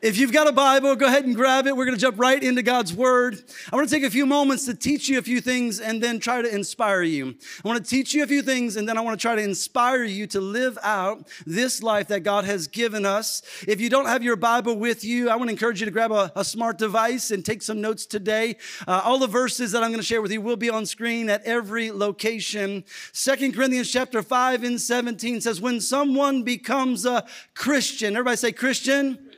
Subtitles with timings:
[0.00, 1.76] If you've got a Bible, go ahead and grab it.
[1.76, 3.42] We're going to jump right into God's Word.
[3.70, 6.18] I want to take a few moments to teach you a few things and then
[6.18, 7.34] try to inspire you.
[7.64, 9.42] I want to teach you a few things and then I want to try to
[9.42, 13.42] inspire you to live out this life that God has given us.
[13.68, 16.12] If you don't have your Bible with you, I want to encourage you to grab
[16.12, 18.56] a, a smart device and take some notes today.
[18.86, 21.28] Uh, all the verses that I'm going to share with you will be on screen
[21.28, 22.84] at every location.
[23.12, 29.31] Second Corinthians chapter 5 and 17 says, When someone becomes a Christian, everybody say Christian.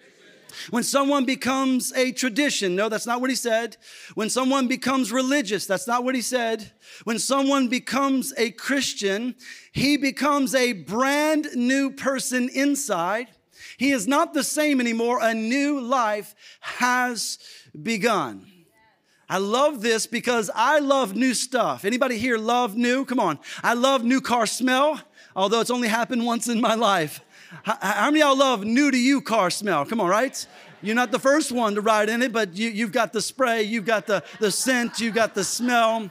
[0.71, 3.77] When someone becomes a tradition, no, that's not what he said.
[4.15, 6.73] When someone becomes religious, that's not what he said.
[7.05, 9.35] When someone becomes a Christian,
[9.73, 13.29] he becomes a brand new person inside.
[13.77, 15.19] He is not the same anymore.
[15.21, 17.39] A new life has
[17.81, 18.47] begun.
[19.29, 21.85] I love this because I love new stuff.
[21.85, 23.05] Anybody here love new?
[23.05, 23.39] Come on.
[23.63, 25.01] I love new car smell,
[25.35, 27.21] although it's only happened once in my life.
[27.63, 29.85] How, many y'all love new to you car smell?
[29.85, 30.47] Come on, right?
[30.83, 33.63] You're not the first one to ride in it, but you, you've got the spray,
[33.63, 36.11] you've got the, the scent, you've got the smell.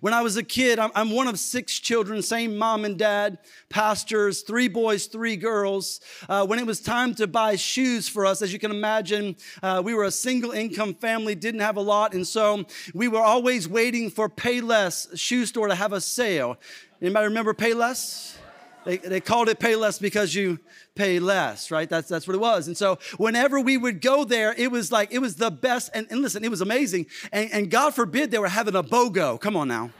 [0.00, 3.38] When I was a kid, I'm, I'm, one of six children, same mom and dad,
[3.68, 6.00] pastors, three boys, three girls.
[6.28, 9.82] Uh, when it was time to buy shoes for us, as you can imagine, uh,
[9.84, 12.64] we were a single income family, didn't have a lot, and so
[12.94, 16.56] we were always waiting for Payless shoe store to have a sale.
[17.00, 18.36] Anybody remember Payless?
[18.84, 20.58] They, they called it pay less because you
[20.94, 21.88] pay less, right?
[21.88, 22.66] That's, that's what it was.
[22.66, 25.90] And so whenever we would go there, it was like, it was the best.
[25.94, 27.06] And, and listen, it was amazing.
[27.30, 29.40] And, and God forbid they were having a BOGO.
[29.40, 29.90] Come on now.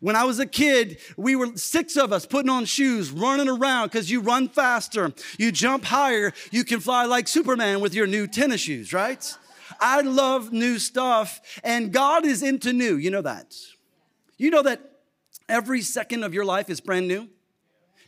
[0.00, 3.88] When I was a kid, we were six of us putting on shoes, running around
[3.88, 8.28] because you run faster, you jump higher, you can fly like Superman with your new
[8.28, 9.36] tennis shoes, right?
[9.80, 12.96] I love new stuff, and God is into new.
[12.96, 13.56] You know that.
[14.36, 14.87] You know that
[15.48, 17.28] Every second of your life is brand new.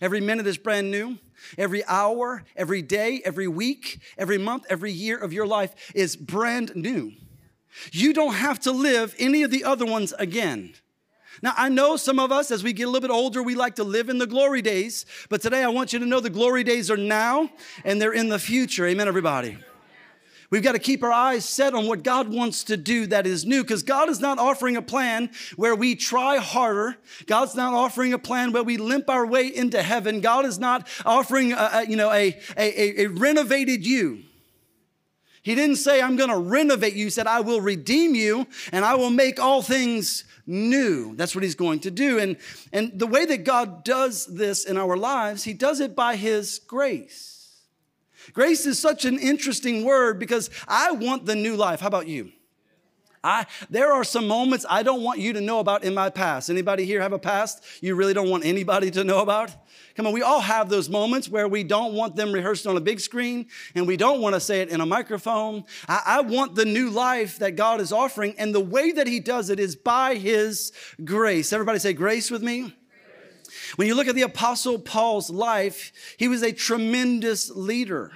[0.00, 1.18] Every minute is brand new.
[1.56, 6.76] Every hour, every day, every week, every month, every year of your life is brand
[6.76, 7.12] new.
[7.92, 10.74] You don't have to live any of the other ones again.
[11.42, 13.76] Now, I know some of us, as we get a little bit older, we like
[13.76, 16.64] to live in the glory days, but today I want you to know the glory
[16.64, 17.48] days are now
[17.84, 18.86] and they're in the future.
[18.86, 19.56] Amen, everybody.
[20.50, 23.46] We've got to keep our eyes set on what God wants to do that is
[23.46, 26.96] new because God is not offering a plan where we try harder.
[27.26, 30.20] God's not offering a plan where we limp our way into heaven.
[30.20, 34.24] God is not offering, a, a you know, a, a, a renovated you.
[35.42, 37.04] He didn't say, I'm going to renovate you.
[37.04, 41.14] He said, I will redeem you and I will make all things new.
[41.14, 42.18] That's what he's going to do.
[42.18, 42.36] And,
[42.72, 46.58] and the way that God does this in our lives, he does it by his
[46.58, 47.39] grace.
[48.32, 51.80] Grace is such an interesting word because I want the new life.
[51.80, 52.32] How about you?
[53.22, 56.48] I, there are some moments I don't want you to know about in my past.
[56.48, 59.50] Anybody here have a past you really don't want anybody to know about?
[59.94, 62.80] Come on, we all have those moments where we don't want them rehearsed on a
[62.80, 65.64] big screen and we don't want to say it in a microphone.
[65.86, 69.20] I, I want the new life that God is offering, and the way that He
[69.20, 70.72] does it is by His
[71.04, 71.52] grace.
[71.52, 72.74] Everybody say grace with me.
[73.76, 78.12] When you look at the Apostle Paul's life, he was a tremendous leader.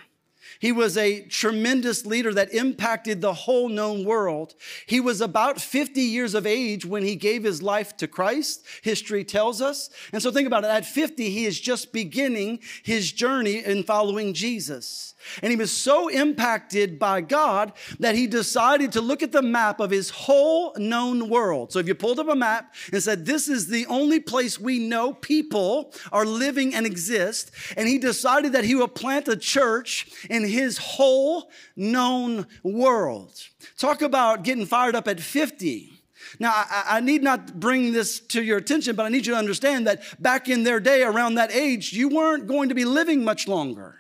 [0.60, 4.54] He was a tremendous leader that impacted the whole known world.
[4.86, 9.24] He was about 50 years of age when he gave his life to Christ, history
[9.24, 9.90] tells us.
[10.12, 10.70] And so think about it.
[10.70, 15.13] At 50, he is just beginning his journey in following Jesus.
[15.42, 19.80] And he was so impacted by God that he decided to look at the map
[19.80, 21.72] of his whole known world.
[21.72, 24.78] So if you pulled up a map and said, This is the only place we
[24.78, 30.06] know people are living and exist, and he decided that he would plant a church
[30.30, 33.40] in his whole known world.
[33.78, 35.94] Talk about getting fired up at 50.
[36.38, 39.38] Now, I, I, need not bring this to your attention, but I need you to
[39.38, 43.24] understand that back in their day, around that age, you weren't going to be living
[43.24, 43.96] much longer.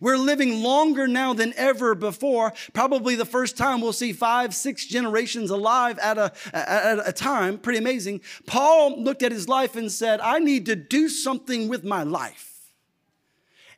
[0.00, 2.52] We're living longer now than ever before.
[2.72, 7.58] Probably the first time we'll see five, six generations alive at a, at a time.
[7.58, 8.20] Pretty amazing.
[8.46, 12.72] Paul looked at his life and said, I need to do something with my life.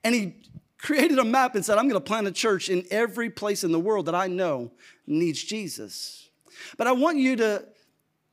[0.03, 0.34] And he
[0.78, 3.72] created a map and said, I'm going to plant a church in every place in
[3.72, 4.72] the world that I know
[5.07, 6.28] needs Jesus.
[6.77, 7.66] But I want you to,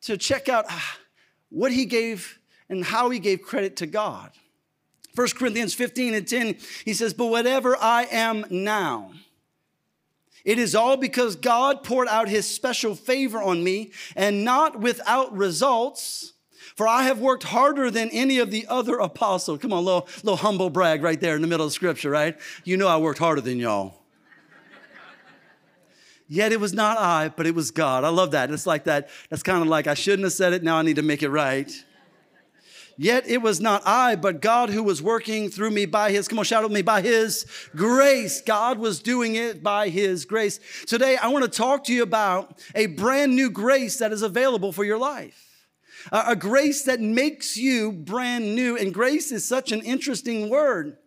[0.03, 0.97] to check out ah,
[1.49, 2.39] what he gave
[2.69, 4.31] and how he gave credit to God.
[5.17, 9.11] 1 Corinthians 15 and 10, he says, But whatever I am now,
[10.45, 15.35] it is all because God poured out his special favor on me and not without
[15.35, 16.33] results.
[16.75, 19.57] For I have worked harder than any of the other apostles.
[19.59, 22.37] Come on, little, little humble brag right there in the middle of scripture, right?
[22.63, 23.95] You know I worked harder than y'all.
[26.29, 28.03] Yet it was not I, but it was God.
[28.03, 28.51] I love that.
[28.51, 29.09] It's like that.
[29.29, 30.61] That's kind of like I shouldn't have said it.
[30.61, 31.71] Now I need to make it right.
[32.97, 36.39] Yet it was not I, but God who was working through me by his, come
[36.39, 37.45] on, shout at me, by his
[37.75, 38.41] grace.
[38.41, 40.59] God was doing it by his grace.
[40.87, 44.71] Today, I want to talk to you about a brand new grace that is available
[44.71, 45.43] for your life.
[46.11, 48.77] A grace that makes you brand new.
[48.77, 50.97] And grace is such an interesting word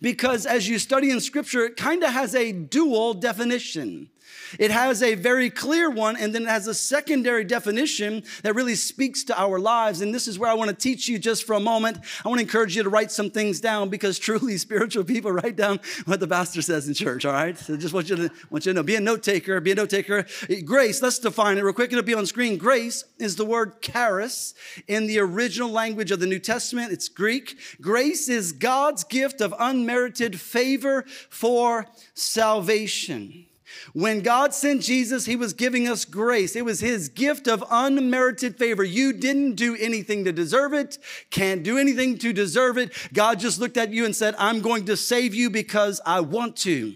[0.00, 4.10] because as you study in scripture, it kind of has a dual definition.
[4.58, 8.74] It has a very clear one, and then it has a secondary definition that really
[8.74, 10.00] speaks to our lives.
[10.00, 11.98] And this is where I want to teach you just for a moment.
[12.24, 15.56] I want to encourage you to write some things down because truly spiritual people write
[15.56, 17.58] down what the pastor says in church, all right?
[17.58, 19.74] So just want you to, want you to know, be a note taker, be a
[19.74, 20.26] note taker.
[20.64, 21.92] Grace, let's define it real quick.
[21.92, 22.58] It'll be on screen.
[22.58, 24.54] Grace is the word charis
[24.88, 26.92] in the original language of the New Testament.
[26.92, 27.58] It's Greek.
[27.80, 33.46] Grace is God's gift of unmerited favor for salvation.
[33.92, 36.56] When God sent Jesus, He was giving us grace.
[36.56, 38.84] It was His gift of unmerited favor.
[38.84, 40.98] You didn't do anything to deserve it,
[41.30, 42.92] can't do anything to deserve it.
[43.12, 46.56] God just looked at you and said, I'm going to save you because I want
[46.58, 46.94] to.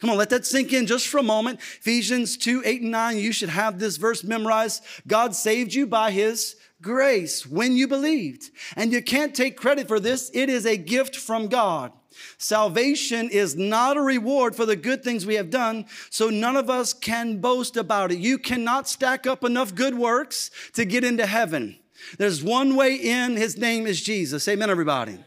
[0.00, 1.60] Come on, let that sink in just for a moment.
[1.60, 4.82] Ephesians 2 8 and 9, you should have this verse memorized.
[5.06, 8.50] God saved you by His grace when you believed.
[8.76, 11.92] And you can't take credit for this, it is a gift from God.
[12.38, 16.70] Salvation is not a reward for the good things we have done, so none of
[16.70, 18.18] us can boast about it.
[18.18, 21.78] You cannot stack up enough good works to get into heaven.
[22.18, 24.46] There's one way in, his name is Jesus.
[24.48, 25.18] Amen, everybody.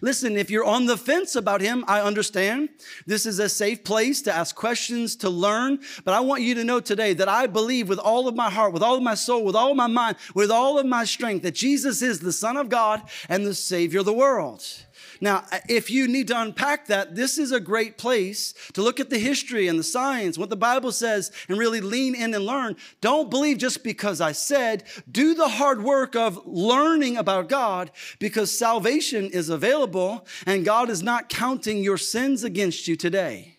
[0.00, 2.70] Listen, if you're on the fence about him, I understand.
[3.06, 5.78] This is a safe place to ask questions, to learn.
[6.04, 8.72] But I want you to know today that I believe with all of my heart,
[8.72, 11.42] with all of my soul, with all of my mind, with all of my strength
[11.44, 14.64] that Jesus is the Son of God and the Savior of the world.
[15.22, 19.08] Now, if you need to unpack that, this is a great place to look at
[19.08, 22.74] the history and the science, what the Bible says, and really lean in and learn.
[23.00, 28.50] Don't believe just because I said, do the hard work of learning about God because
[28.50, 33.58] salvation is available and God is not counting your sins against you today.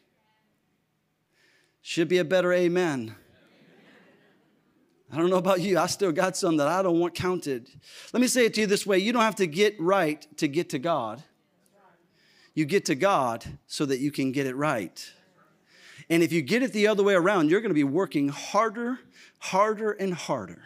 [1.81, 3.15] Should be a better amen.
[5.09, 5.79] I don't know about you.
[5.79, 7.69] I still got some that I don't want counted.
[8.11, 10.49] Let me say it to you this way you don't have to get right to
[10.49, 11.23] get to God.
[12.53, 15.11] You get to God so that you can get it right.
[16.09, 18.99] And if you get it the other way around, you're going to be working harder,
[19.39, 20.61] harder, and harder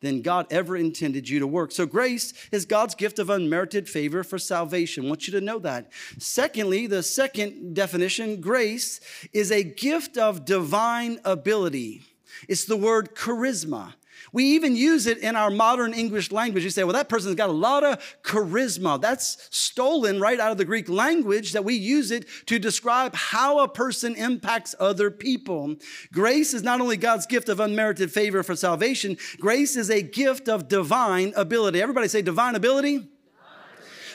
[0.00, 1.72] than God ever intended you to work.
[1.72, 5.04] So, grace is God's gift of unmerited favor for salvation.
[5.04, 5.92] I want you to know that.
[6.18, 9.00] Secondly, the second definition grace
[9.32, 12.02] is a gift of divine ability.
[12.48, 13.94] It's the word charisma.
[14.32, 16.64] We even use it in our modern English language.
[16.64, 19.00] You say, well, that person's got a lot of charisma.
[19.00, 23.60] That's stolen right out of the Greek language that we use it to describe how
[23.60, 25.76] a person impacts other people.
[26.12, 30.48] Grace is not only God's gift of unmerited favor for salvation, grace is a gift
[30.48, 31.82] of divine ability.
[31.82, 33.08] Everybody say divine ability.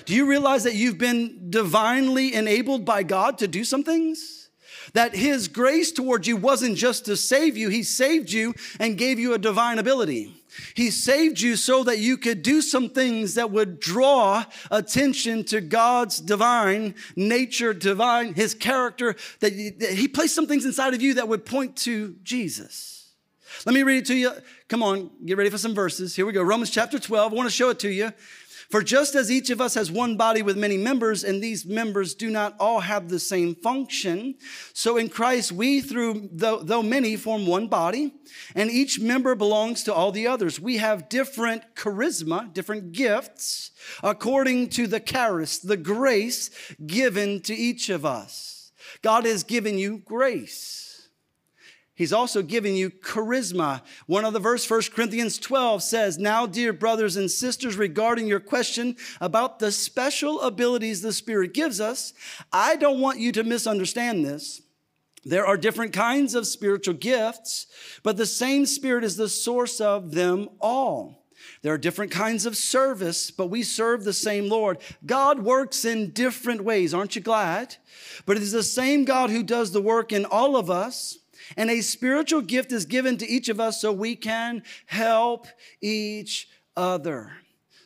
[0.06, 4.45] Do you realize that you've been divinely enabled by God to do some things?
[4.96, 9.20] That his grace towards you wasn't just to save you, he saved you and gave
[9.20, 10.34] you a divine ability.
[10.74, 15.60] He saved you so that you could do some things that would draw attention to
[15.60, 21.28] God's divine nature, divine, his character, that he placed some things inside of you that
[21.28, 23.12] would point to Jesus.
[23.66, 24.32] Let me read it to you.
[24.70, 26.16] Come on, get ready for some verses.
[26.16, 26.42] Here we go.
[26.42, 27.34] Romans chapter 12.
[27.34, 28.14] I want to show it to you.
[28.70, 32.16] For just as each of us has one body with many members, and these members
[32.16, 34.36] do not all have the same function,
[34.74, 38.14] so in Christ we, through though, though many, form one body,
[38.56, 40.60] and each member belongs to all the others.
[40.60, 46.50] We have different charisma, different gifts, according to the charis, the grace
[46.86, 48.72] given to each of us.
[49.02, 50.85] God has given you grace.
[51.96, 53.82] He's also giving you charisma.
[54.06, 58.42] One of the verse, 1 Corinthians 12 says, Now, dear brothers and sisters, regarding your
[58.42, 62.14] question about the special abilities the Spirit gives us,
[62.52, 64.62] I don't want you to misunderstand this.
[65.24, 67.66] There are different kinds of spiritual gifts,
[68.04, 71.24] but the same Spirit is the source of them all.
[71.62, 74.80] There are different kinds of service, but we serve the same Lord.
[75.06, 76.94] God works in different ways.
[76.94, 77.78] Aren't you glad?
[78.26, 81.20] But it is the same God who does the work in all of us
[81.58, 85.48] and a spiritual gift is given to each of us so we can help
[85.82, 87.32] each other.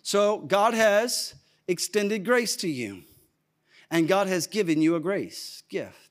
[0.01, 1.36] So God has
[1.68, 3.04] extended grace to you,
[3.92, 6.09] and God has given you a grace gift.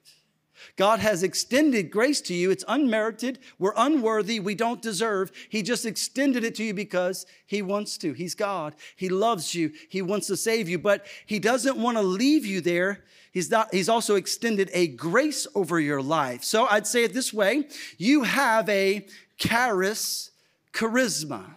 [0.79, 2.53] God has extended grace to you.
[2.53, 3.41] It's unmerited.
[3.59, 4.39] We're unworthy.
[4.39, 5.33] We don't deserve.
[5.49, 8.13] He just extended it to you because He wants to.
[8.13, 8.77] He's God.
[8.95, 9.73] He loves you.
[9.89, 13.05] He wants to save you, but He doesn't want to leave you there.
[13.33, 16.45] He's, not, he's also extended a grace over your life.
[16.45, 17.65] So I'd say it this way
[17.99, 19.05] you have a
[19.37, 20.31] charis
[20.73, 21.57] charisma.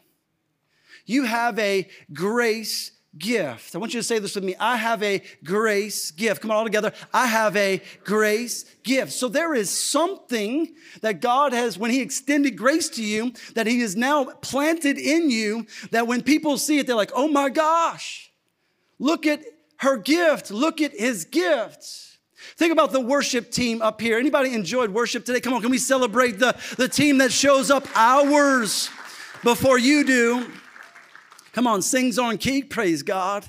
[1.05, 3.75] you have a grace gift.
[3.75, 4.55] I want you to say this with me.
[4.59, 6.41] I have a grace gift.
[6.41, 6.93] Come on, all together.
[7.13, 9.11] I have a grace gift.
[9.11, 13.81] So there is something that God has, when He extended grace to you, that He
[13.81, 18.31] has now planted in you, that when people see it, they're like, oh my gosh,
[18.97, 19.43] look at
[19.77, 20.51] her gift.
[20.51, 22.17] Look at His gift.
[22.55, 24.17] Think about the worship team up here.
[24.17, 25.41] Anybody enjoyed worship today?
[25.41, 28.89] Come on, can we celebrate the, the team that shows up hours
[29.43, 30.51] before you do?
[31.53, 33.46] Come on, sings on key, praise God.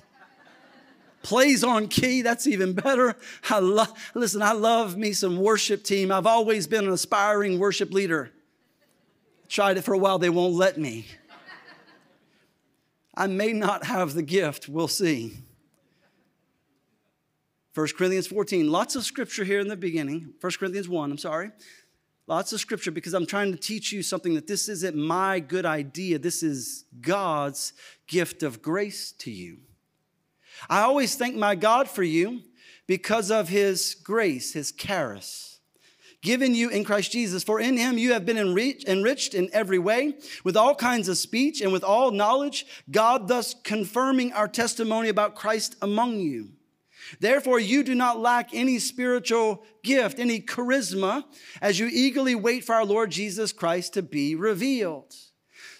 [1.22, 3.14] Plays on key, that's even better.
[3.48, 6.10] I love, listen, I love me some worship team.
[6.10, 8.32] I've always been an aspiring worship leader.
[9.48, 11.06] Tried it for a while, they won't let me.
[13.14, 15.36] I may not have the gift, we'll see.
[17.74, 20.34] 1 Corinthians 14, lots of scripture here in the beginning.
[20.40, 21.50] 1 Corinthians 1, I'm sorry.
[22.28, 25.66] Lots of scripture because I'm trying to teach you something that this isn't my good
[25.66, 26.18] idea.
[26.18, 27.72] This is God's
[28.06, 29.58] gift of grace to you.
[30.70, 32.42] I always thank my God for you
[32.86, 35.58] because of his grace, his charis,
[36.20, 37.42] given you in Christ Jesus.
[37.42, 40.14] For in him you have been enriched in every way
[40.44, 45.34] with all kinds of speech and with all knowledge, God thus confirming our testimony about
[45.34, 46.50] Christ among you.
[47.20, 51.24] Therefore, you do not lack any spiritual gift, any charisma,
[51.60, 55.14] as you eagerly wait for our Lord Jesus Christ to be revealed.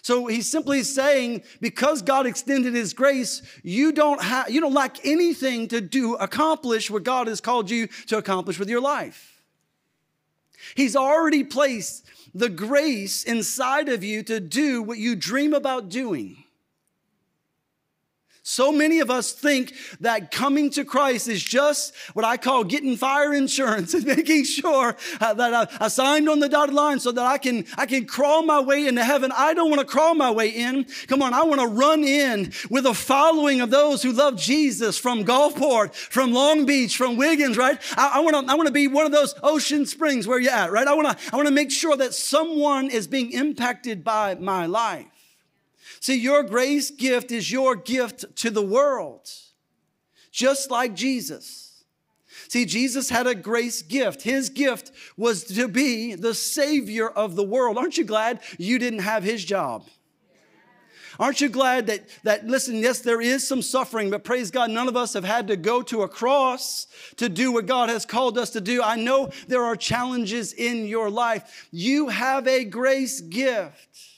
[0.01, 5.05] So he's simply saying, because God extended his grace, you don't have, you don't lack
[5.05, 9.41] anything to do, accomplish what God has called you to accomplish with your life.
[10.75, 16.42] He's already placed the grace inside of you to do what you dream about doing.
[18.45, 22.97] So many of us think that coming to Christ is just what I call getting
[22.97, 27.13] fire insurance and making sure uh, that I, I, signed on the dotted line so
[27.13, 29.31] that I can, I can crawl my way into heaven.
[29.33, 30.85] I don't want to crawl my way in.
[31.07, 34.97] Come on, I want to run in with a following of those who love Jesus
[34.97, 37.79] from Gulfport, from Long Beach, from Wiggins, right?
[37.95, 40.51] I, I want to, I want to be one of those ocean springs where you're
[40.51, 40.87] at, right?
[40.87, 44.65] I want to, I want to make sure that someone is being impacted by my
[44.65, 45.12] life.
[46.03, 49.29] See, your grace gift is your gift to the world,
[50.33, 51.85] just like Jesus.
[52.49, 54.21] See, Jesus had a grace gift.
[54.21, 57.77] His gift was to be the Savior of the world.
[57.77, 59.87] Aren't you glad you didn't have his job?
[61.21, 64.89] Aren't you glad that, that, listen, yes, there is some suffering, but praise God, none
[64.89, 68.37] of us have had to go to a cross to do what God has called
[68.37, 68.83] us to do.
[68.83, 71.69] I know there are challenges in your life.
[71.71, 74.09] You have a grace gift.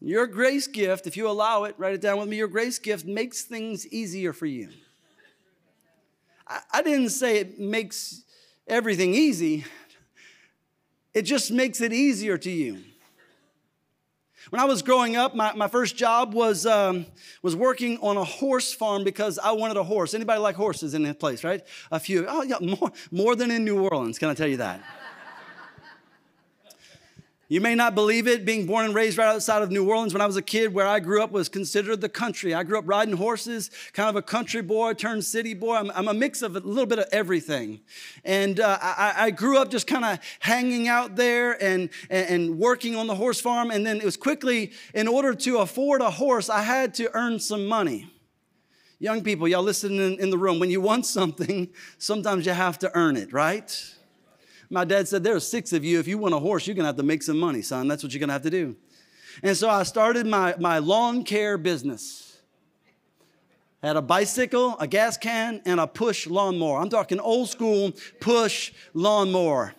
[0.00, 3.06] Your grace gift, if you allow it, write it down with me, your grace gift
[3.06, 4.70] makes things easier for you.
[6.48, 8.24] I, I didn't say it makes
[8.66, 9.64] everything easy,
[11.12, 12.78] it just makes it easier to you.
[14.48, 17.04] When I was growing up, my, my first job was, um,
[17.42, 20.14] was working on a horse farm because I wanted a horse.
[20.14, 21.62] Anybody like horses in this place, right?
[21.92, 22.24] A few.
[22.26, 24.82] Oh, yeah, more, more than in New Orleans, can I tell you that?
[27.50, 30.20] You may not believe it, being born and raised right outside of New Orleans when
[30.20, 32.54] I was a kid, where I grew up was considered the country.
[32.54, 35.74] I grew up riding horses, kind of a country boy turned city boy.
[35.74, 37.80] I'm, I'm a mix of a little bit of everything.
[38.24, 42.58] And uh, I, I, grew up just kind of hanging out there and, and, and
[42.60, 43.72] working on the horse farm.
[43.72, 47.40] And then it was quickly, in order to afford a horse, I had to earn
[47.40, 48.08] some money.
[49.00, 52.78] Young people, y'all listening in, in the room, when you want something, sometimes you have
[52.78, 53.76] to earn it, right?
[54.70, 55.98] My dad said, There are six of you.
[55.98, 57.88] If you want a horse, you're going to have to make some money, son.
[57.88, 58.76] That's what you're going to have to do.
[59.42, 62.38] And so I started my, my lawn care business.
[63.82, 66.78] I had a bicycle, a gas can, and a push lawnmower.
[66.78, 69.74] I'm talking old school push lawnmower.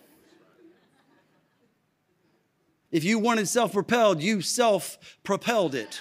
[2.90, 6.00] If you wanted self propelled, you self propelled it.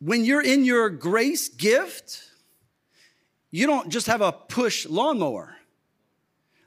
[0.00, 2.27] when you're in your grace gift,
[3.50, 5.54] you don't just have a push lawnmower.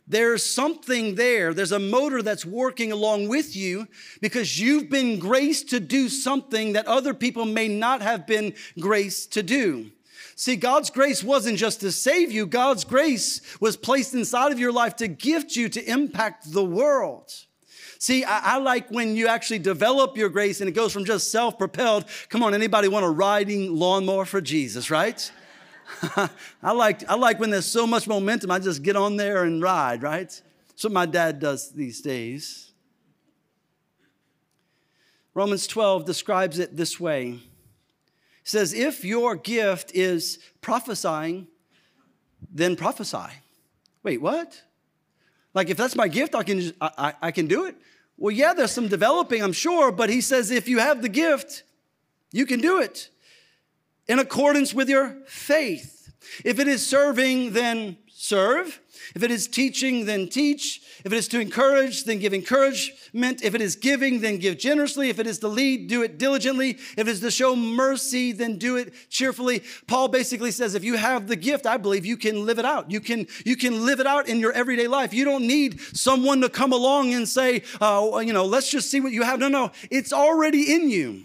[0.08, 1.54] There's something there.
[1.54, 3.88] There's a motor that's working along with you
[4.20, 9.32] because you've been graced to do something that other people may not have been graced
[9.34, 9.92] to do.
[10.36, 14.72] See, God's grace wasn't just to save you, God's grace was placed inside of your
[14.72, 17.32] life to gift you to impact the world.
[18.00, 21.32] See, I, I, like when you actually develop your grace and it goes from just
[21.32, 22.06] self propelled.
[22.30, 25.32] Come on, anybody want a riding lawnmower for Jesus, right?
[26.64, 29.62] I like I like when there's so much momentum, I just get on there and
[29.62, 30.42] ride, right?
[30.70, 32.72] That's what my dad does these days.
[35.34, 37.32] Romans 12 describes it this way.
[37.32, 37.40] He
[38.44, 41.48] says, if your gift is prophesying,
[42.52, 43.30] then prophesy.
[44.04, 44.62] Wait, what?
[45.54, 47.76] Like if that's my gift, I can just, I, I, I can do it.
[48.18, 51.64] Well, yeah, there's some developing, I'm sure, but he says if you have the gift,
[52.32, 53.11] you can do it
[54.08, 56.12] in accordance with your faith.
[56.44, 58.80] If it is serving, then serve.
[59.16, 60.82] If it is teaching, then teach.
[61.04, 63.44] If it is to encourage, then give encouragement.
[63.44, 65.10] If it is giving, then give generously.
[65.10, 66.72] If it is to lead, do it diligently.
[66.72, 69.64] If it is to show mercy, then do it cheerfully.
[69.88, 72.92] Paul basically says if you have the gift, I believe you can live it out.
[72.92, 75.14] You can, you can live it out in your everyday life.
[75.14, 79.02] You don't need someone to come along and say, uh, you know, let's just see
[79.02, 79.40] what you have.
[79.40, 81.24] No, no, it's already in you.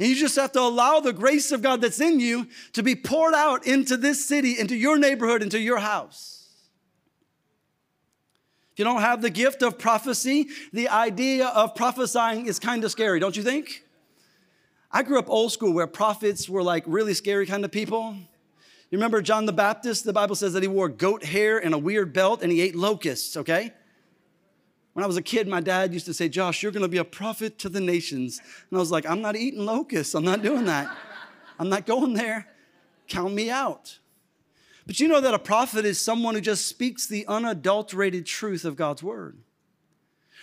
[0.00, 2.96] And you just have to allow the grace of God that's in you to be
[2.96, 6.48] poured out into this city, into your neighborhood, into your house.
[8.72, 12.90] If you don't have the gift of prophecy, the idea of prophesying is kind of
[12.90, 13.84] scary, don't you think?
[14.90, 18.14] I grew up old school where prophets were like really scary kind of people.
[18.90, 20.04] You remember John the Baptist?
[20.04, 22.74] The Bible says that he wore goat hair and a weird belt and he ate
[22.74, 23.74] locusts, okay?
[25.00, 26.98] When I was a kid, my dad used to say, Josh, you're going to be
[26.98, 28.38] a prophet to the nations.
[28.38, 30.14] And I was like, I'm not eating locusts.
[30.14, 30.94] I'm not doing that.
[31.58, 32.46] I'm not going there.
[33.08, 33.98] Count me out.
[34.86, 38.76] But you know that a prophet is someone who just speaks the unadulterated truth of
[38.76, 39.38] God's word.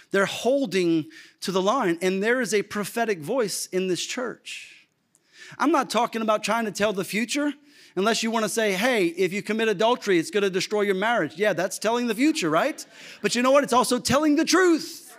[0.10, 1.06] They're holding
[1.42, 4.88] to the line, and there is a prophetic voice in this church.
[5.60, 7.54] I'm not talking about trying to tell the future
[7.98, 10.96] unless you want to say, hey, if you commit adultery, it's going to destroy your
[10.96, 11.36] marriage.
[11.36, 12.86] Yeah, that's telling the future, right?
[13.22, 13.64] But you know what?
[13.64, 15.18] It's also telling the truth.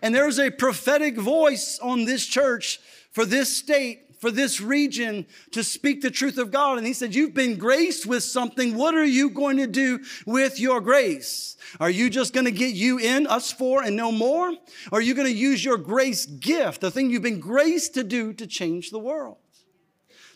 [0.00, 2.80] And there's a prophetic voice on this church
[3.10, 6.76] for this state for this region to speak the truth of God.
[6.76, 8.76] And he said, You've been graced with something.
[8.76, 11.56] What are you going to do with your grace?
[11.80, 14.50] Are you just going to get you in, us four, and no more?
[14.92, 18.04] Or are you going to use your grace gift, the thing you've been graced to
[18.04, 19.38] do to change the world?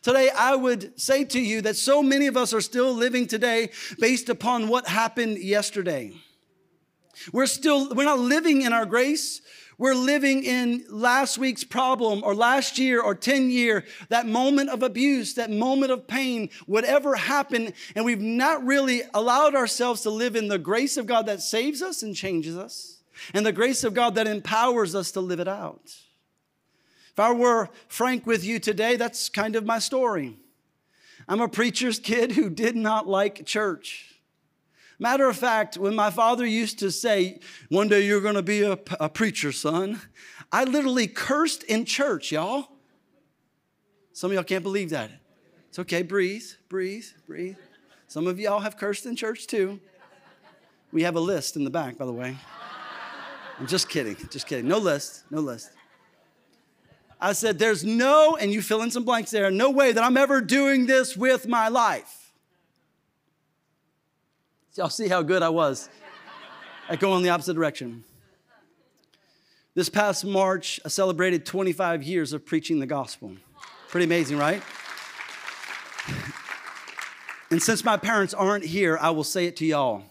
[0.04, 3.70] Today, I would say to you that so many of us are still living today
[3.99, 6.12] based upon what happened yesterday.
[7.32, 9.40] We're still, we're not living in our grace.
[9.78, 14.82] We're living in last week's problem or last year or 10 year, that moment of
[14.82, 17.73] abuse, that moment of pain, whatever happened.
[17.97, 21.80] And we've not really allowed ourselves to live in the grace of God that saves
[21.80, 22.99] us and changes us
[23.32, 25.95] and the grace of God that empowers us to live it out.
[27.14, 30.36] If I were frank with you today, that's kind of my story.
[31.28, 34.20] I'm a preacher's kid who did not like church.
[34.98, 38.76] Matter of fact, when my father used to say, One day you're gonna be a,
[38.98, 40.00] a preacher, son,
[40.50, 42.66] I literally cursed in church, y'all.
[44.12, 45.12] Some of y'all can't believe that.
[45.68, 47.58] It's okay, breathe, breathe, breathe.
[48.08, 49.78] Some of y'all have cursed in church too.
[50.90, 52.36] We have a list in the back, by the way.
[53.60, 54.66] I'm just kidding, just kidding.
[54.66, 55.70] No list, no list.
[57.20, 60.16] I said, There's no, and you fill in some blanks there, no way that I'm
[60.16, 62.32] ever doing this with my life.
[64.74, 65.88] Y'all see how good I was
[66.88, 68.02] at going the opposite direction.
[69.74, 73.36] This past March, I celebrated 25 years of preaching the gospel.
[73.88, 74.62] Pretty amazing, right?
[77.50, 80.02] And since my parents aren't here, I will say it to y'all.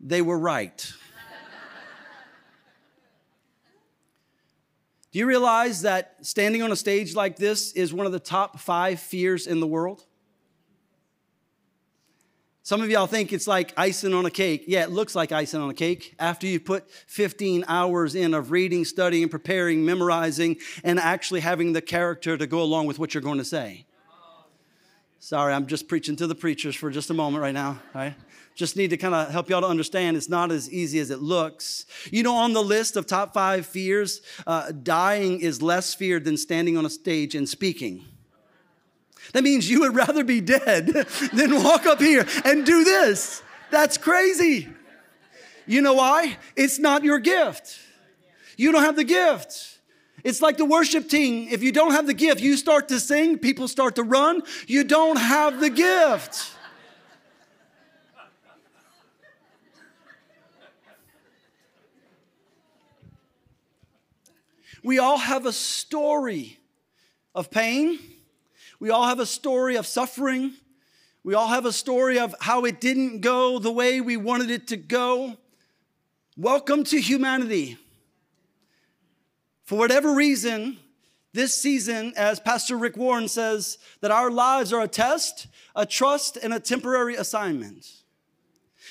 [0.00, 0.92] They were right.
[5.12, 8.58] Do you realize that standing on a stage like this is one of the top
[8.58, 10.06] five fears in the world?
[12.64, 14.64] Some of y'all think it's like icing on a cake.
[14.66, 18.52] Yeah, it looks like icing on a cake after you put 15 hours in of
[18.52, 23.22] reading, studying, preparing, memorizing, and actually having the character to go along with what you're
[23.22, 23.84] going to say.
[25.18, 28.14] Sorry, I'm just preaching to the preachers for just a moment right now, right?
[28.54, 31.20] Just need to kind of help y'all to understand it's not as easy as it
[31.20, 31.86] looks.
[32.10, 36.36] You know, on the list of top five fears, uh, dying is less feared than
[36.36, 38.04] standing on a stage and speaking.
[39.32, 40.86] That means you would rather be dead
[41.32, 43.42] than walk up here and do this.
[43.70, 44.68] That's crazy.
[45.66, 46.36] You know why?
[46.56, 47.78] It's not your gift.
[48.56, 49.78] You don't have the gift.
[50.24, 51.48] It's like the worship team.
[51.50, 54.42] If you don't have the gift, you start to sing, people start to run.
[54.66, 56.51] You don't have the gift.
[64.84, 66.58] We all have a story
[67.36, 68.00] of pain.
[68.80, 70.54] We all have a story of suffering.
[71.22, 74.66] We all have a story of how it didn't go the way we wanted it
[74.68, 75.36] to go.
[76.36, 77.78] Welcome to humanity.
[79.62, 80.78] For whatever reason,
[81.32, 86.36] this season, as Pastor Rick Warren says, that our lives are a test, a trust,
[86.36, 87.86] and a temporary assignment.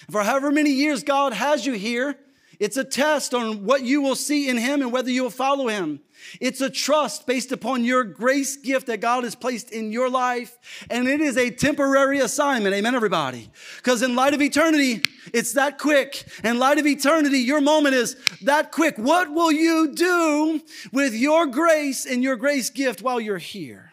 [0.10, 2.15] For however many years God has you here,
[2.62, 5.67] It's a test on what you will see in him and whether you will follow
[5.67, 6.00] him.
[6.39, 10.60] It's a trust based upon your grace gift that God has placed in your life.
[10.88, 12.76] And it is a temporary assignment.
[12.76, 13.50] Amen, everybody.
[13.78, 15.02] Because in light of eternity,
[15.34, 16.24] it's that quick.
[16.43, 18.95] In light of eternity, your moment is that quick.
[18.95, 20.62] What will you do
[20.93, 23.91] with your grace and your grace gift while you're here?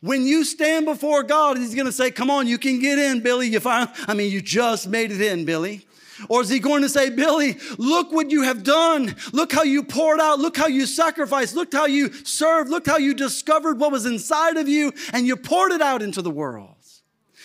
[0.00, 3.20] When you stand before God, He's going to say, Come on, you can get in,
[3.20, 3.48] Billy.
[3.48, 5.86] You find, I mean, you just made it in, Billy.
[6.28, 9.14] Or is he going to say, Billy, look what you have done.
[9.32, 10.38] Look how you poured out.
[10.38, 11.54] Look how you sacrificed.
[11.54, 12.70] Look how you served.
[12.70, 16.22] Look how you discovered what was inside of you and you poured it out into
[16.22, 16.76] the world.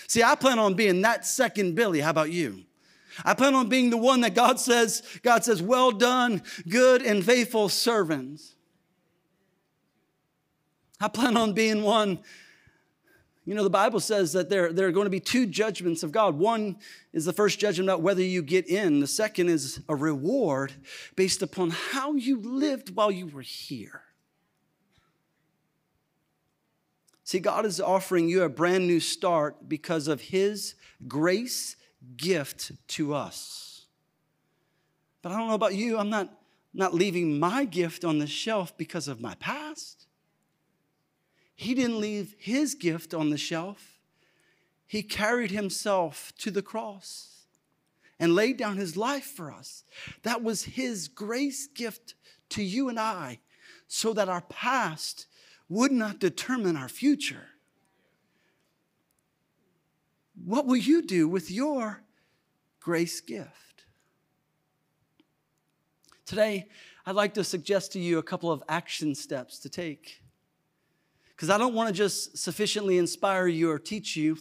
[0.08, 2.00] See, I plan on being that second Billy.
[2.00, 2.64] How about you?
[3.24, 7.24] I plan on being the one that God says, God says, well done, good and
[7.24, 8.56] faithful servants.
[11.00, 12.20] I plan on being one
[13.45, 16.12] you know, the Bible says that there, there are going to be two judgments of
[16.12, 16.36] God.
[16.36, 16.77] One
[17.13, 20.73] is the first judgment about whether you get in, the second is a reward
[21.15, 24.01] based upon how you lived while you were here.
[27.23, 30.75] See, God is offering you a brand new start because of His
[31.08, 31.75] grace
[32.17, 33.86] gift to us.
[35.21, 36.29] But I don't know about you, I'm not,
[36.73, 39.94] not leaving my gift on the shelf because of my past.
[41.56, 44.00] He didn't leave his gift on the shelf.
[44.86, 47.46] He carried himself to the cross
[48.20, 49.84] and laid down his life for us.
[50.24, 52.15] That was his grace gift
[52.50, 53.39] to you and I
[53.88, 55.28] so that our past
[55.70, 57.48] would not determine our future.
[60.44, 62.04] What will you do with your
[62.80, 63.86] grace gift?
[66.26, 66.68] Today,
[67.06, 70.22] I'd like to suggest to you a couple of action steps to take
[71.36, 74.38] because I don't want to just sufficiently inspire you or teach you.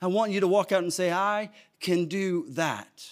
[0.00, 3.04] I want you to walk out and say, I can do that.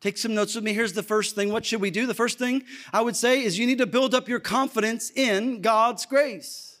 [0.00, 0.72] Take some notes with me.
[0.72, 1.52] Here's the first thing.
[1.52, 2.06] What should we do?
[2.06, 5.60] The first thing I would say is you need to build up your confidence in
[5.60, 6.78] God's grace.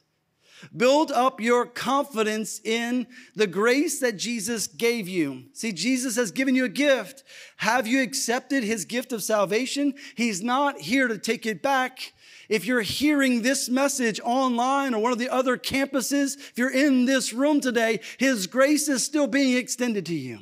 [0.76, 5.44] Build up your confidence in the grace that Jesus gave you.
[5.52, 7.24] See, Jesus has given you a gift.
[7.56, 9.94] Have you accepted his gift of salvation?
[10.14, 12.12] He's not here to take it back.
[12.50, 17.04] If you're hearing this message online or one of the other campuses, if you're in
[17.04, 20.40] this room today, His grace is still being extended to you.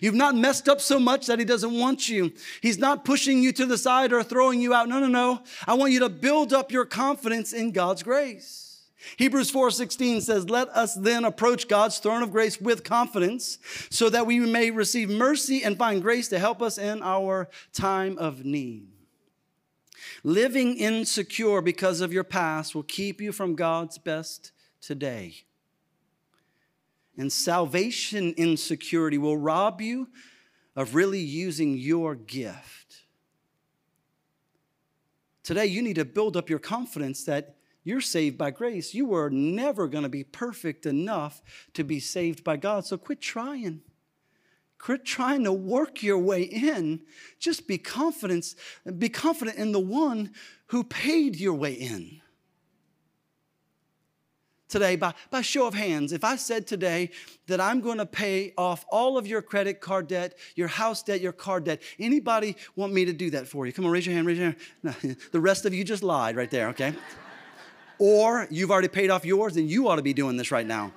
[0.00, 2.32] You've not messed up so much that he doesn't want you.
[2.60, 4.88] He's not pushing you to the side or throwing you out.
[4.88, 5.42] No, no, no.
[5.66, 8.82] I want you to build up your confidence in God's grace.
[9.16, 13.58] Hebrews 4:16 says, "Let us then approach God's throne of grace with confidence,
[13.90, 18.16] so that we may receive mercy and find grace to help us in our time
[18.18, 18.91] of need."
[20.22, 25.44] Living insecure because of your past will keep you from God's best today.
[27.16, 30.08] And salvation insecurity will rob you
[30.74, 33.02] of really using your gift.
[35.42, 38.94] Today, you need to build up your confidence that you're saved by grace.
[38.94, 41.42] You were never going to be perfect enough
[41.74, 43.82] to be saved by God, so quit trying.
[44.82, 47.02] Quit trying to work your way in.
[47.38, 48.56] Just be confident,
[48.98, 50.32] be confident in the one
[50.66, 52.20] who paid your way in.
[54.68, 57.10] Today, by, by show of hands, if I said today
[57.46, 61.20] that I'm going to pay off all of your credit card debt, your house debt,
[61.20, 63.72] your car debt, anybody want me to do that for you?
[63.72, 64.56] Come on, raise your hand, raise your hand.
[64.82, 66.92] No, the rest of you just lied right there, okay?
[68.00, 70.90] or you've already paid off yours and you ought to be doing this right now.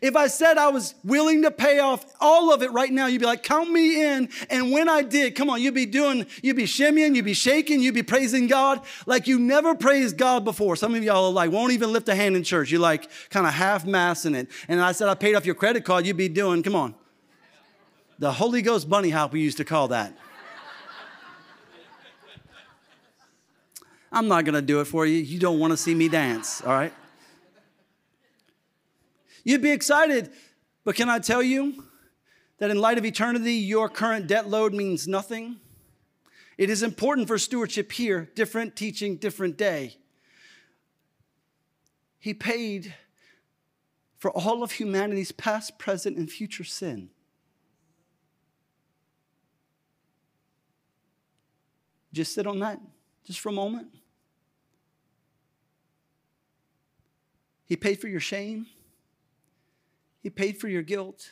[0.00, 3.20] If I said I was willing to pay off all of it right now, you'd
[3.20, 4.28] be like, count me in.
[4.48, 7.80] And when I did, come on, you'd be doing, you'd be shimmying, you'd be shaking,
[7.80, 10.76] you'd be praising God like you never praised God before.
[10.76, 12.70] Some of y'all like, won't even lift a hand in church.
[12.70, 14.48] You're like kind of half massing it.
[14.68, 16.94] And I said, I paid off your credit card, you'd be doing, come on,
[18.18, 20.14] the Holy Ghost bunny hop, we used to call that.
[24.12, 25.18] I'm not going to do it for you.
[25.18, 26.92] You don't want to see me dance, all right?
[29.44, 30.30] You'd be excited,
[30.84, 31.84] but can I tell you
[32.58, 35.56] that in light of eternity, your current debt load means nothing?
[36.58, 39.96] It is important for stewardship here, different teaching, different day.
[42.18, 42.94] He paid
[44.18, 47.08] for all of humanity's past, present, and future sin.
[52.12, 52.78] Just sit on that
[53.24, 53.88] just for a moment.
[57.64, 58.66] He paid for your shame.
[60.20, 61.30] He paid for your guilt.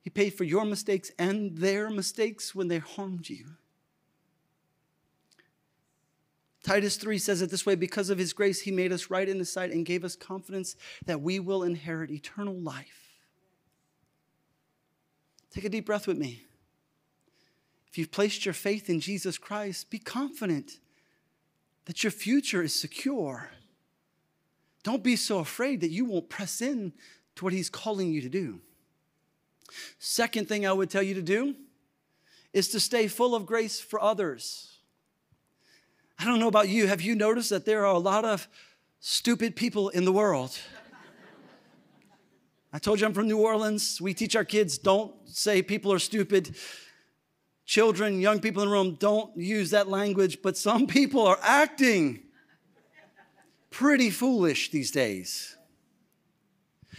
[0.00, 3.44] He paid for your mistakes and their mistakes when they harmed you.
[6.62, 9.38] Titus 3 says it this way because of his grace, he made us right in
[9.38, 13.08] his sight and gave us confidence that we will inherit eternal life.
[15.50, 16.44] Take a deep breath with me.
[17.88, 20.78] If you've placed your faith in Jesus Christ, be confident
[21.86, 23.50] that your future is secure.
[24.82, 26.92] Don't be so afraid that you won't press in
[27.36, 28.60] to what He's calling you to do.
[29.98, 31.54] Second thing I would tell you to do
[32.52, 34.78] is to stay full of grace for others.
[36.18, 38.48] I don't know about you, have you noticed that there are a lot of
[39.00, 40.58] stupid people in the world?
[42.72, 44.00] I told you I'm from New Orleans.
[44.00, 46.56] We teach our kids don't say people are stupid
[47.68, 52.22] children, young people in the room, don't use that language, but some people are acting
[53.70, 55.57] pretty foolish these days.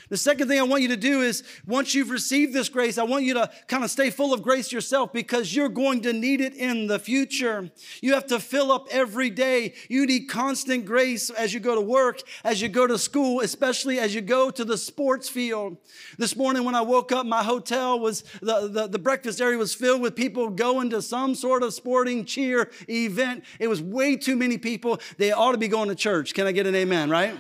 [0.10, 3.04] The second thing I want you to do is once you've received this grace, I
[3.04, 6.41] want you to kind of stay full of grace yourself because you're going to need
[6.41, 7.69] it in the future.
[8.02, 9.74] You have to fill up every day.
[9.88, 14.00] You need constant grace as you go to work, as you go to school, especially
[14.00, 15.78] as you go to the sports field.
[16.17, 19.76] This morning when I woke up, my hotel was, the, the, the breakfast area was
[19.76, 23.43] filled with people going to some sort of sporting cheer event.
[23.60, 25.00] It was way too many people.
[25.17, 26.34] They ought to be going to church.
[26.34, 27.38] Can I get an amen, right?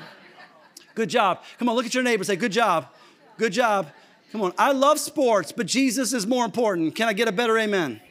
[0.99, 1.43] Good job.
[1.57, 2.25] Come on, look at your neighbor.
[2.25, 2.87] Say, Good job.
[3.37, 3.87] Good job.
[4.33, 4.51] Come on.
[4.57, 6.93] I love sports, but Jesus is more important.
[6.93, 8.01] Can I get a better amen?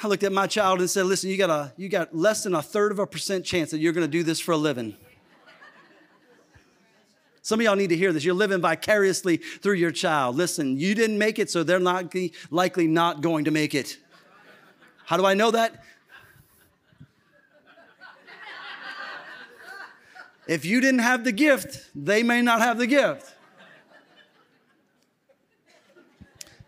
[0.00, 2.54] I looked at my child and said, Listen, you got, a, you got less than
[2.54, 4.94] a third of a percent chance that you're going to do this for a living.
[7.42, 8.22] Some of y'all need to hear this.
[8.22, 10.36] You're living vicariously through your child.
[10.36, 12.14] Listen, you didn't make it, so they're not
[12.52, 13.98] likely not going to make it.
[15.04, 15.82] How do I know that?
[20.46, 23.32] If you didn't have the gift, they may not have the gift.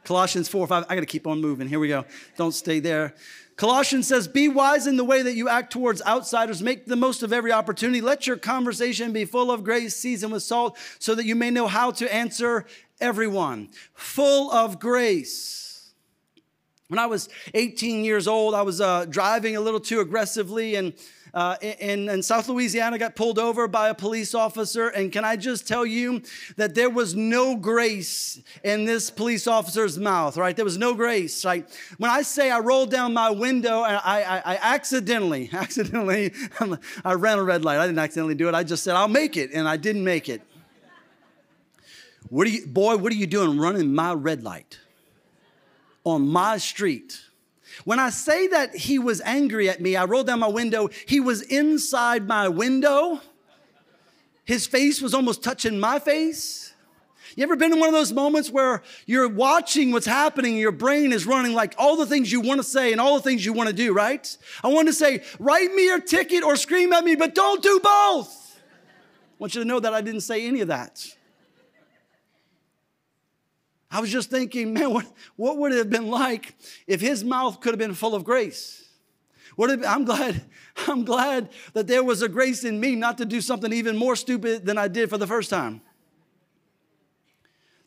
[0.05, 0.85] Colossians 4 5.
[0.89, 1.69] I got to keep on moving.
[1.69, 2.05] Here we go.
[2.37, 3.15] Don't stay there.
[3.57, 6.63] Colossians says, Be wise in the way that you act towards outsiders.
[6.63, 8.01] Make the most of every opportunity.
[8.01, 11.67] Let your conversation be full of grace, seasoned with salt, so that you may know
[11.67, 12.67] how to answer
[13.01, 13.69] everyone.
[13.95, 15.91] Full of grace.
[16.89, 20.93] When I was 18 years old, I was uh, driving a little too aggressively and
[21.37, 24.89] uh, in, in South Louisiana got pulled over by a police officer.
[24.89, 26.23] And can I just tell you
[26.57, 30.57] that there was no grace in this police officer's mouth, right?
[30.57, 31.69] There was no grace, right?
[31.99, 36.33] When I say I rolled down my window and I, I, I accidentally, accidentally,
[37.05, 37.81] I ran a red light.
[37.81, 38.55] I didn't accidentally do it.
[38.55, 39.51] I just said, I'll make it.
[39.53, 40.41] And I didn't make it.
[42.31, 44.79] What are you, boy, what are you doing running my red light
[46.03, 47.26] on my street?
[47.85, 50.89] When I say that he was angry at me, I rolled down my window.
[51.07, 53.21] He was inside my window.
[54.45, 56.73] His face was almost touching my face.
[57.35, 60.73] You ever been in one of those moments where you're watching what's happening, and your
[60.73, 63.45] brain is running like all the things you want to say and all the things
[63.45, 64.37] you want to do, right?
[64.65, 67.79] I want to say, write me your ticket or scream at me, but don't do
[67.81, 68.59] both.
[68.59, 71.16] I want you to know that I didn't say any of that.
[73.91, 76.55] I was just thinking, man, what, what would it have been like
[76.87, 78.85] if his mouth could have been full of grace?
[79.57, 80.43] What I'm glad,
[80.87, 84.17] I'm glad that there was a grace in me not to do something even more
[84.17, 85.81] stupid than I did for the first time.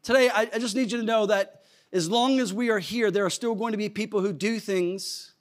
[0.01, 3.11] Today, I, I just need you to know that as long as we are here,
[3.11, 5.33] there are still going to be people who do things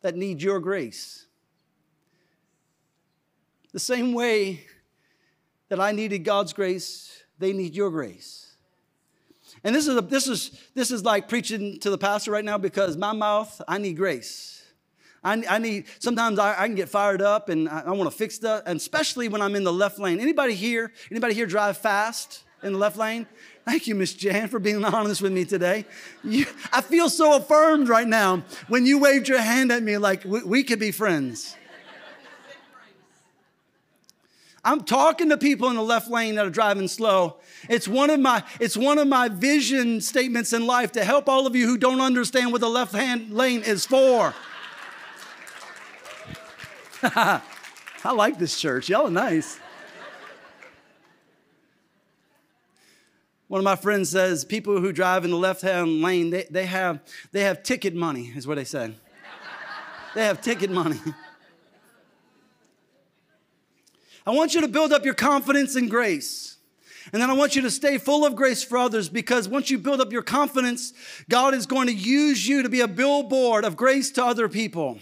[0.00, 1.26] that need your grace.
[3.72, 4.64] The same way
[5.68, 8.45] that I needed God's grace, they need your grace.
[9.66, 12.56] And this is, a, this, is, this is like preaching to the pastor right now
[12.56, 14.64] because my mouth, I need grace.
[15.24, 18.16] I, I need, sometimes I, I, can get fired up and I, I want to
[18.16, 20.20] fix stuff, and especially when I'm in the left lane.
[20.20, 23.26] Anybody here, anybody here drive fast in the left lane?
[23.64, 25.84] Thank you, Miss Jan, for being honest with me today.
[26.22, 30.24] You, I feel so affirmed right now when you waved your hand at me like
[30.24, 31.56] we, we could be friends.
[34.66, 37.36] I'm talking to people in the left lane that are driving slow.
[37.70, 41.46] It's one of my it's one of my vision statements in life to help all
[41.46, 44.34] of you who don't understand what the left hand lane is for.
[47.04, 47.42] I
[48.12, 48.88] like this church.
[48.88, 49.60] Y'all are nice.
[53.46, 56.66] One of my friends says people who drive in the left hand lane, they, they,
[56.66, 56.98] have,
[57.30, 58.96] they have ticket money, is what they said.
[60.16, 60.98] they have ticket money.
[64.26, 66.56] I want you to build up your confidence in grace.
[67.12, 69.78] And then I want you to stay full of grace for others because once you
[69.78, 70.92] build up your confidence,
[71.28, 74.98] God is going to use you to be a billboard of grace to other people.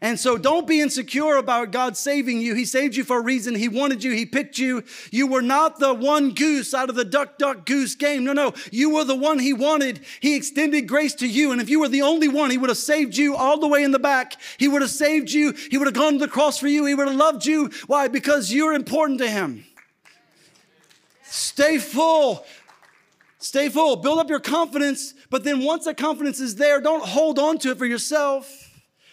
[0.00, 2.54] And so don't be insecure about God saving you.
[2.54, 3.54] He saved you for a reason.
[3.54, 4.12] He wanted you.
[4.12, 4.84] He picked you.
[5.10, 8.24] You were not the one goose out of the duck, duck, goose game.
[8.24, 8.52] No, no.
[8.70, 10.00] You were the one He wanted.
[10.20, 11.52] He extended grace to you.
[11.52, 13.82] And if you were the only one, He would have saved you all the way
[13.82, 14.34] in the back.
[14.58, 15.52] He would have saved you.
[15.70, 16.84] He would have gone to the cross for you.
[16.84, 17.70] He would have loved you.
[17.86, 18.08] Why?
[18.08, 19.64] Because you're important to Him.
[21.22, 22.44] Stay full
[23.40, 27.38] Stay full, build up your confidence, but then once that confidence is there, don't hold
[27.38, 28.67] on to it for yourself.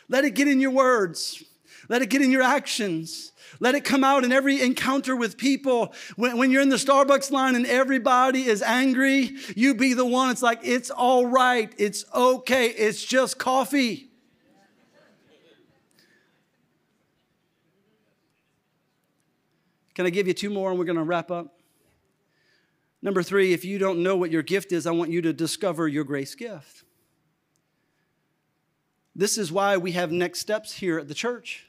[0.08, 1.44] Let it get in your words,
[1.89, 3.32] let it get in your actions.
[3.60, 5.94] Let it come out in every encounter with people.
[6.15, 10.30] When, when, you're in the Starbucks line and everybody is angry, you be the one.
[10.30, 11.74] It's like, it's all right.
[11.78, 12.68] It's okay.
[12.68, 14.10] It's just coffee.
[19.94, 21.60] Can I give you two more and we're going to wrap up?
[23.02, 25.88] Number three, if you don't know what your gift is, I want you to discover
[25.88, 26.85] your grace gift.
[29.15, 31.67] This is why we have next steps here at the church.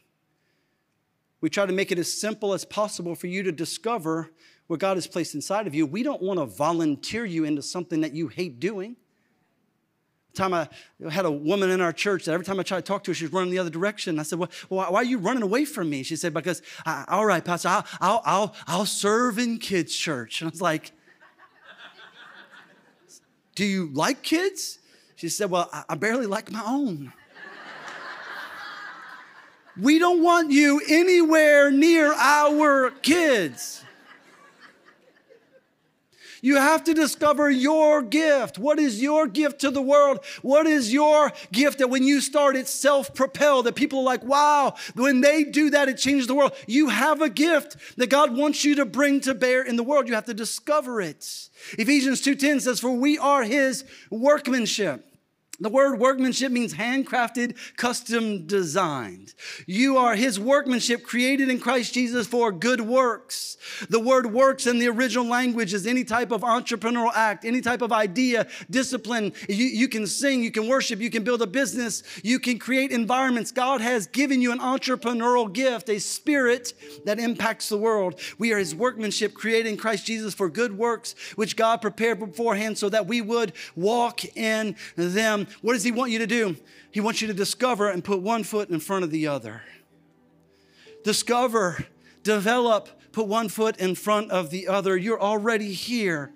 [1.40, 4.30] We try to make it as simple as possible for you to discover
[4.66, 5.86] what God has placed inside of you.
[5.86, 8.96] We don't want to volunteer you into something that you hate doing.
[10.34, 10.68] Time I
[11.08, 13.14] had a woman in our church that every time I tried to talk to her,
[13.14, 14.18] she's running the other direction.
[14.18, 16.02] I said, well, why are you running away from me?
[16.02, 20.42] She said, because, all right, Pastor, I'll, I'll, I'll, I'll serve in kids' church.
[20.42, 20.92] And I was like,
[23.54, 24.78] do you like kids?
[25.14, 27.12] She said, well, I barely like my own.
[29.80, 33.82] We don't want you anywhere near our kids.
[36.40, 38.58] You have to discover your gift.
[38.58, 40.24] What is your gift to the world?
[40.42, 44.22] What is your gift that when you start, it's self propelled, that people are like,
[44.22, 46.54] wow, when they do that, it changes the world.
[46.66, 50.08] You have a gift that God wants you to bring to bear in the world.
[50.08, 51.48] You have to discover it.
[51.78, 55.04] Ephesians 2:10 says, For we are his workmanship
[55.60, 59.34] the word workmanship means handcrafted, custom designed.
[59.66, 63.56] You are his workmanship created in Christ Jesus for good works.
[63.88, 67.82] The word works in the original language is any type of entrepreneurial act, any type
[67.82, 69.32] of idea, discipline.
[69.48, 72.90] You, you can sing, you can worship, you can build a business, you can create
[72.90, 73.52] environments.
[73.52, 78.20] God has given you an entrepreneurial gift, a spirit that impacts the world.
[78.38, 82.78] We are his workmanship created in Christ Jesus for good works, which God prepared beforehand
[82.78, 85.45] so that we would walk in them.
[85.62, 86.56] What does He want you to do?
[86.90, 89.62] He wants you to discover and put one foot in front of the other.
[91.04, 91.84] Discover,
[92.22, 94.96] develop, put one foot in front of the other.
[94.96, 96.32] You're already here.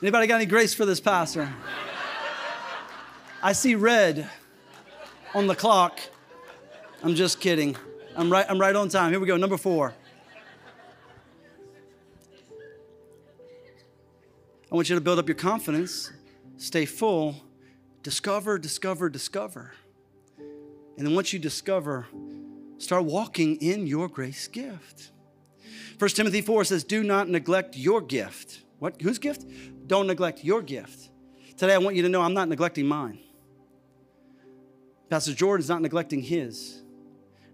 [0.00, 1.52] Anybody got any grace for this pastor?
[3.40, 4.28] I see red
[5.34, 6.00] on the clock.
[7.04, 7.76] I'm just kidding.
[8.16, 9.10] I'm right, I'm right on time.
[9.10, 9.36] Here we go.
[9.36, 9.94] Number four.
[14.72, 16.10] I want you to build up your confidence,
[16.56, 17.36] stay full,
[18.02, 19.72] discover, discover, discover.
[20.96, 22.06] And then once you discover,
[22.78, 25.10] start walking in your grace gift.
[25.98, 28.62] 1 Timothy 4 says, Do not neglect your gift.
[28.78, 29.02] What?
[29.02, 29.44] Whose gift?
[29.88, 31.10] Don't neglect your gift.
[31.58, 33.18] Today, I want you to know I'm not neglecting mine.
[35.10, 36.81] Pastor Jordan's not neglecting his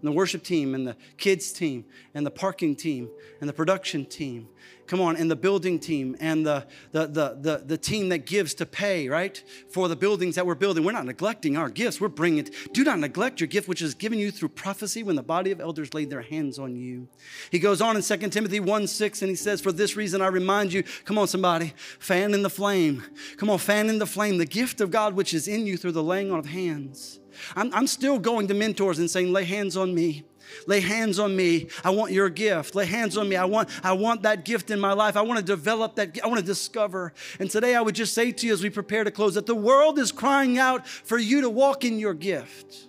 [0.01, 3.09] and the worship team and the kids team and the parking team
[3.41, 4.47] and the production team.
[4.87, 8.55] Come on and the building team and the, the, the, the, the team that gives
[8.55, 9.43] to pay right?
[9.69, 10.83] For the buildings that we're building.
[10.83, 12.01] We're not neglecting our gifts.
[12.01, 15.15] We're bringing it do not neglect your gift which is given you through prophecy when
[15.15, 17.07] the body of elders laid their hands on you.
[17.51, 20.27] He goes on in 2 timothy 1 6 and he says for this reason i
[20.27, 23.03] remind you come on somebody fan in the flame.
[23.37, 25.91] Come on fan in the flame the gift of god which is in you through
[25.91, 27.18] the laying on of hands
[27.55, 30.23] I'm, I'm still going to mentors and saying, lay hands on me.
[30.67, 31.67] Lay hands on me.
[31.83, 32.75] I want your gift.
[32.75, 33.35] Lay hands on me.
[33.35, 35.15] I want, I want that gift in my life.
[35.15, 36.17] I want to develop that.
[36.23, 37.13] I want to discover.
[37.39, 39.55] And today I would just say to you as we prepare to close that the
[39.55, 42.87] world is crying out for you to walk in your gift.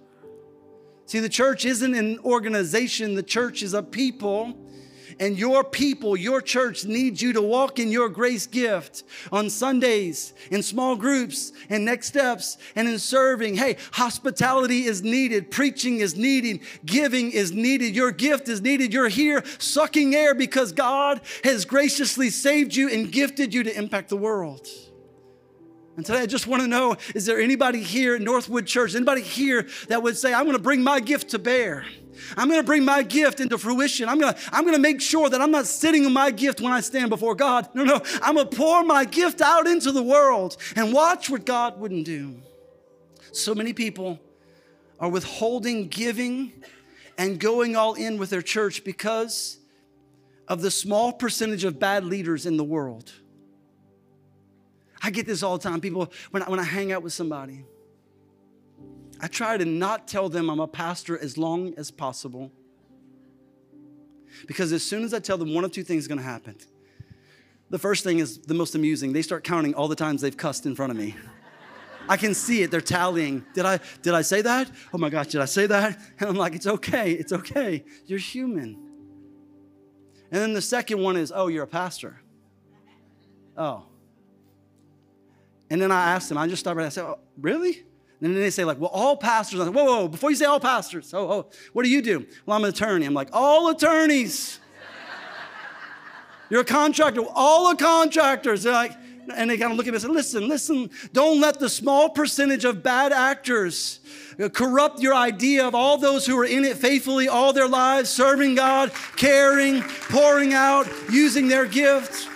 [1.06, 4.56] See, the church isn't an organization, the church is a people
[5.20, 10.32] and your people, your church needs you to walk in your grace gift on Sundays,
[10.50, 13.54] in small groups, and next steps, and in serving.
[13.54, 18.94] Hey, hospitality is needed, preaching is needed, giving is needed, your gift is needed.
[18.94, 24.08] You're here sucking air because God has graciously saved you and gifted you to impact
[24.08, 24.66] the world.
[25.96, 29.20] And today I just want to know is there anybody here at Northwood Church, anybody
[29.20, 31.84] here that would say, I'm going to bring my gift to bear?
[32.36, 34.08] I'm going to bring my gift into fruition.
[34.08, 36.60] I'm going to, I'm going to make sure that I'm not sitting on my gift
[36.60, 37.68] when I stand before God.
[37.74, 38.00] No, no.
[38.22, 42.06] I'm going to pour my gift out into the world and watch what God wouldn't
[42.06, 42.40] do.
[43.32, 44.18] So many people
[44.98, 46.52] are withholding giving
[47.16, 49.58] and going all in with their church because
[50.48, 53.12] of the small percentage of bad leaders in the world.
[55.02, 55.80] I get this all the time.
[55.80, 57.64] People, when I, when I hang out with somebody,
[59.22, 62.50] I try to not tell them I'm a pastor as long as possible.
[64.46, 66.56] Because as soon as I tell them, one of two things is gonna happen.
[67.68, 69.12] The first thing is the most amusing.
[69.12, 71.14] They start counting all the times they've cussed in front of me.
[72.08, 72.70] I can see it.
[72.70, 73.44] They're tallying.
[73.54, 74.70] Did I did I say that?
[74.92, 75.98] Oh my gosh, did I say that?
[76.18, 77.12] And I'm like, it's okay.
[77.12, 77.84] It's okay.
[78.06, 78.76] You're human.
[80.32, 82.20] And then the second one is, oh, you're a pastor.
[83.56, 83.84] Oh.
[85.68, 86.86] And then I asked them, I just stopped right.
[86.86, 87.84] I said, oh, really?
[88.22, 89.60] And then they say, like, well, all pastors.
[89.60, 92.26] Like, whoa, whoa, before you say all pastors, oh, oh, what do you do?
[92.44, 93.06] Well, I'm an attorney.
[93.06, 94.60] I'm like, all attorneys.
[96.50, 97.22] You're a contractor.
[97.34, 98.64] All the contractors.
[98.64, 98.92] They're like,
[99.34, 102.10] and they kind of look at me and say, listen, listen, don't let the small
[102.10, 104.00] percentage of bad actors
[104.48, 108.54] corrupt your idea of all those who are in it faithfully all their lives, serving
[108.54, 112.29] God, caring, pouring out, using their gifts.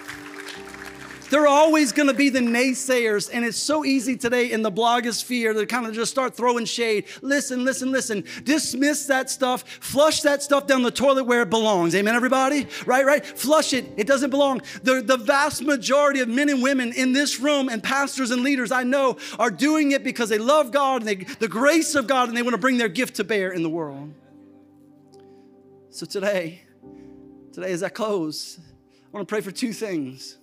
[1.35, 4.71] There are always going to be the naysayers, and it's so easy today in the
[4.71, 7.07] blogosphere to kind of just start throwing shade.
[7.23, 8.23] Listen, listen, listen.
[8.45, 9.65] Dismiss that stuff.
[9.81, 11.97] Flush that stuff down the toilet where it belongs.
[11.97, 12.69] Amen, everybody?
[12.87, 13.27] Right, right?
[13.27, 13.85] Flush it.
[13.97, 14.63] It doesn't belong.
[14.85, 18.71] The, the vast majority of men and women in this room and pastors and leaders
[18.71, 22.29] I know are doing it because they love God and they, the grace of God
[22.29, 24.15] and they want to bring their gift to bear in the world.
[25.91, 26.63] So today,
[27.53, 30.39] today as I close, I want to pray for two things.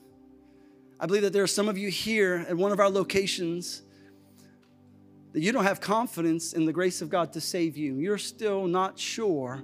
[1.02, 3.82] I believe that there are some of you here at one of our locations
[5.34, 7.96] that you don't have confidence in the grace of God to save you.
[7.96, 9.64] You're still not sure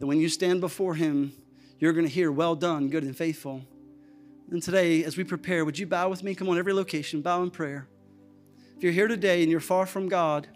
[0.00, 1.32] that when you stand before Him,
[1.78, 3.62] you're going to hear, Well done, good and faithful.
[4.50, 6.34] And today, as we prepare, would you bow with me?
[6.34, 7.86] Come on, every location, bow in prayer.
[8.76, 10.48] If you're here today and you're far from God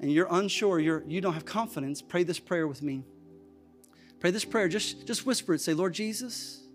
[0.00, 3.04] and you're unsure, you're, you don't have confidence, pray this prayer with me.
[4.18, 4.66] Pray this prayer.
[4.66, 5.60] Just, just whisper it.
[5.60, 6.65] Say, Lord Jesus,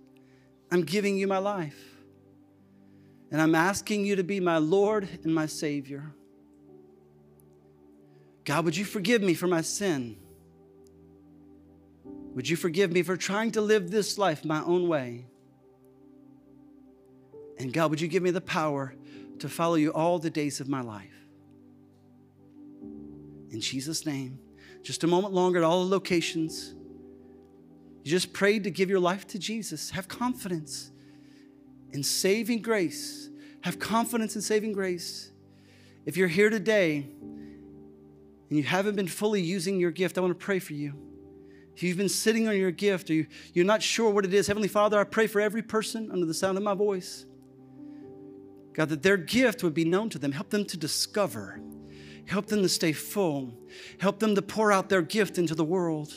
[0.72, 1.78] I'm giving you my life.
[3.30, 6.14] And I'm asking you to be my Lord and my Savior.
[8.44, 10.18] God, would you forgive me for my sin?
[12.36, 15.26] Would you forgive me for trying to live this life my own way?
[17.58, 18.96] And God, would you give me the power
[19.40, 21.08] to follow you all the days of my life?
[23.52, 24.40] In Jesus' name,
[24.82, 26.74] just a moment longer at all the locations.
[28.04, 29.92] You just prayed to give your life to Jesus.
[29.92, 30.92] Have confidence
[31.92, 33.30] in saving grace.
[33.62, 35.32] Have confidence in saving grace.
[36.06, 40.46] If you're here today and you haven't been fully using your gift, I want to
[40.46, 40.94] pray for you.
[41.76, 44.48] If you've been sitting on your gift or you, you're not sure what it is,
[44.48, 47.26] Heavenly Father, I pray for every person under the sound of my voice.
[48.74, 50.32] God, that their gift would be known to them.
[50.32, 51.60] Help them to discover.
[52.26, 53.54] Help them to stay full.
[54.00, 56.14] Help them to pour out their gift into the world.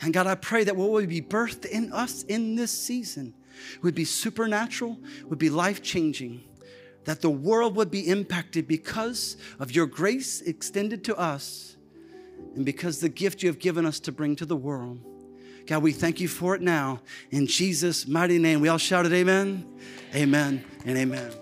[0.00, 3.34] And God, I pray that what would be birthed in us in this season
[3.82, 6.42] would be supernatural, would be life changing,
[7.04, 11.76] that the world would be impacted because of your grace extended to us
[12.54, 15.00] and because the gift you have given us to bring to the world.
[15.66, 17.00] God, we thank you for it now.
[17.30, 19.66] In Jesus' mighty name, we all shouted amen,
[20.14, 21.32] amen, and amen.